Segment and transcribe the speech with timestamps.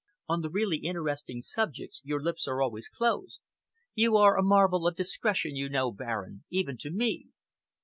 [0.27, 3.39] "On the really interesting subjects your lips are always closed.
[3.93, 7.27] You are a marvel of discretion, you know, Baron even to me."